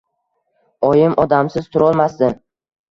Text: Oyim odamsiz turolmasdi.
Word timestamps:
Oyim 0.89 1.15
odamsiz 1.27 1.71
turolmasdi. 1.77 2.35